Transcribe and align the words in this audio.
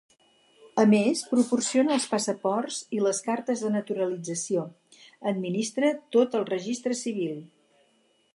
A 0.83 0.83
més, 0.93 1.19
proporciona 1.33 1.93
els 1.97 2.07
passaports 2.13 2.79
i 2.99 3.03
les 3.09 3.19
cartes 3.27 3.63
de 3.67 3.71
naturalització; 3.77 4.65
administra 5.35 5.93
tot 6.17 6.39
el 6.41 6.49
Registre 6.55 6.99
Civil. 7.05 7.39